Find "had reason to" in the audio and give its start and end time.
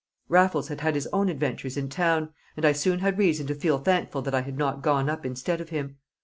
3.01-3.53